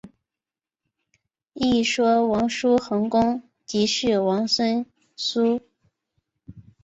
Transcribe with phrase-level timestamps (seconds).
[1.53, 4.83] 一说王叔桓公即是王孙
[5.15, 5.61] 苏。